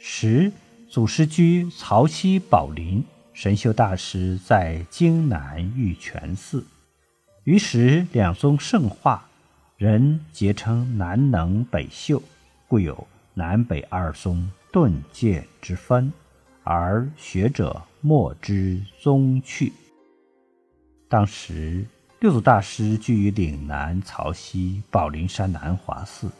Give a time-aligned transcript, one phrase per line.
[0.00, 0.52] 十
[0.88, 6.64] 祖师居曹溪宝林，神秀大师在京南玉泉寺。
[7.42, 9.28] 于是两宗圣化，
[9.76, 12.22] 人皆称南能北秀，
[12.68, 16.12] 故有南北二宗顿渐之分，
[16.62, 19.72] 而学者莫知宗去。
[21.08, 21.84] 当时
[22.20, 26.30] 六祖大师居于岭南曹溪宝林山南华寺。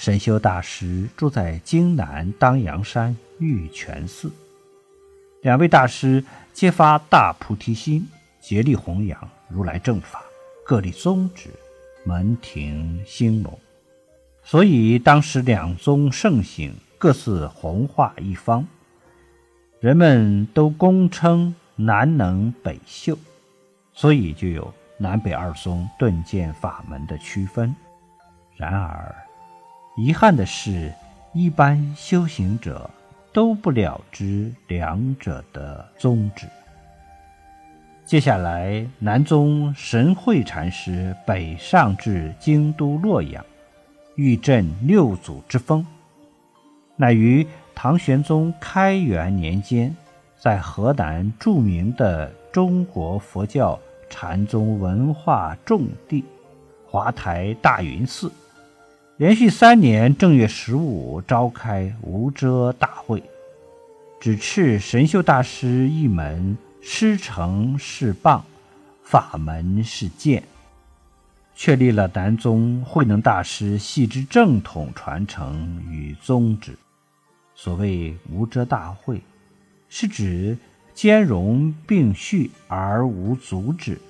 [0.00, 4.32] 神修大师住在京南当阳山玉泉寺，
[5.42, 8.08] 两位大师皆发大菩提心，
[8.40, 10.22] 竭力弘扬如来正法，
[10.64, 11.50] 各立宗旨，
[12.02, 13.58] 门庭兴隆。
[14.42, 18.66] 所以当时两宗盛行，各自弘化一方，
[19.80, 23.18] 人们都公称南能北秀，
[23.92, 27.76] 所以就有南北二宗顿渐法门的区分。
[28.56, 29.14] 然而，
[30.02, 30.90] 遗憾的是，
[31.34, 32.88] 一般修行者
[33.34, 36.46] 都不了知两者的宗旨。
[38.06, 43.44] 接下来，南宗神会禅师北上至京都洛阳，
[44.14, 45.86] 欲振六祖之风，
[46.96, 49.94] 乃于唐玄宗开元年间，
[50.38, 53.78] 在河南著名的中国佛教
[54.08, 56.24] 禅宗文化重地
[56.86, 58.32] 华台大云寺。
[59.20, 63.22] 连续三年正月十五召开无遮大会，
[64.18, 68.42] 只斥神秀大师一门师承是棒，
[69.02, 70.42] 法门是剑，
[71.54, 76.74] 确立了南宗慧能大师系之正统传承与宗旨。
[77.54, 79.20] 所谓无遮大会，
[79.90, 80.56] 是指
[80.94, 84.00] 兼容并蓄而无阻止，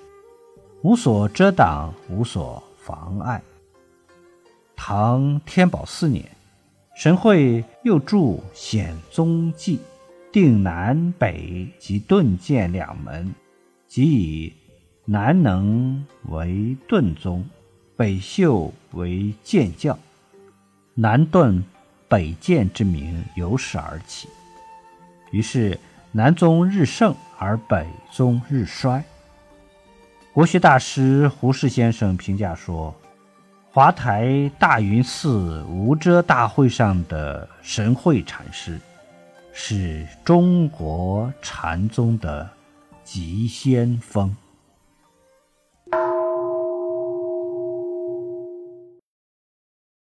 [0.82, 3.42] 无所遮挡，无所妨碍。
[4.82, 6.24] 唐天宝四年，
[6.96, 8.16] 神会又著
[8.54, 9.76] 《显宗记》，
[10.32, 13.30] 定南北及顿渐两门，
[13.86, 14.52] 即以
[15.04, 17.46] 南能为顿宗，
[17.94, 19.96] 北秀为渐教，
[20.94, 21.62] 南顿
[22.08, 24.30] 北渐之名由是而起。
[25.30, 25.78] 于是
[26.10, 29.04] 南宗日盛而北宗日衰。
[30.32, 32.96] 国学大师胡适先生评价说。
[33.72, 38.80] 华台大云寺无遮大会上的神会禅师，
[39.52, 42.50] 是中国禅宗的
[43.04, 44.34] 急先锋。